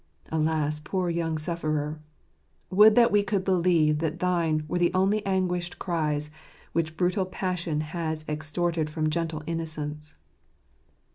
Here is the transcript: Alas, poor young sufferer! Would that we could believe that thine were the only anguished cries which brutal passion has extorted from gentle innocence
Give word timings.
Alas, 0.31 0.79
poor 0.79 1.11
young 1.11 1.37
sufferer! 1.37 1.99
Would 2.71 2.95
that 2.95 3.11
we 3.11 3.21
could 3.21 3.43
believe 3.45 3.99
that 3.99 4.17
thine 4.17 4.63
were 4.67 4.79
the 4.79 4.91
only 4.95 5.23
anguished 5.27 5.77
cries 5.77 6.31
which 6.71 6.97
brutal 6.97 7.27
passion 7.27 7.81
has 7.81 8.25
extorted 8.27 8.89
from 8.89 9.11
gentle 9.11 9.43
innocence 9.45 10.15